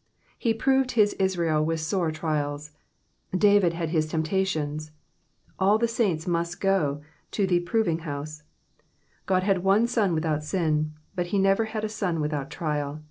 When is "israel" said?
1.18-1.62